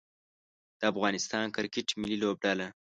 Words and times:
د 0.79 0.81
افغانستان 0.91 1.45
کرکټ 1.55 1.87
ملي 2.01 2.17
لوبډله 2.21 2.67